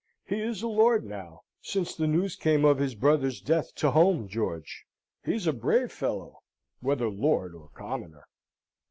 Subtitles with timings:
[0.25, 4.27] He is a lord now, since the news came of his brother's death to home,
[4.27, 4.83] George.
[5.23, 6.39] He is a brave fellow,
[6.79, 8.25] whether lord or commoner."